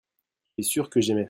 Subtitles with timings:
[0.55, 1.19] tu es sûr que j'aimai.